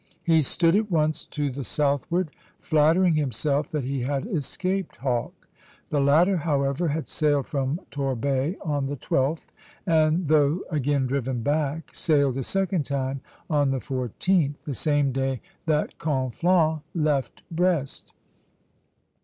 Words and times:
He 0.23 0.41
stood 0.41 0.75
at 0.75 0.89
once 0.89 1.25
to 1.27 1.51
the 1.51 1.63
southward, 1.63 2.31
flattering 2.57 3.13
himself 3.13 3.69
that 3.69 3.83
he 3.83 4.01
had 4.01 4.25
escaped 4.25 4.95
Hawke. 4.95 5.47
The 5.91 5.99
latter, 6.01 6.37
however, 6.37 6.87
had 6.87 7.07
sailed 7.07 7.45
from 7.45 7.79
Torbay 7.91 8.57
on 8.65 8.87
the 8.87 8.95
12th; 8.97 9.51
and 9.85 10.27
though 10.27 10.63
again 10.71 11.05
driven 11.05 11.43
back, 11.43 11.93
sailed 11.93 12.37
a 12.39 12.43
second 12.43 12.87
time 12.87 13.21
on 13.47 13.69
the 13.69 13.77
14th, 13.77 14.63
the 14.65 14.73
same 14.73 15.11
day 15.11 15.39
that 15.67 15.95
Conflans 15.99 16.81
left 16.95 17.43
Brest. 17.51 18.11